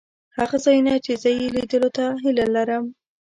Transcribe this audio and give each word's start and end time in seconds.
هغه 0.37 0.57
ځایونه 0.65 0.93
چې 1.05 1.13
زه 1.21 1.29
یې 1.37 1.47
لیدلو 1.55 1.89
ته 1.97 2.05
هیله 2.23 2.45
لرم. 2.55 2.83